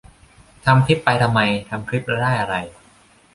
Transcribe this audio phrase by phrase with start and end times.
[0.65, 1.39] ทำคลิปไปทำไม
[1.69, 2.55] ทำคลิปแล้วได้อะไร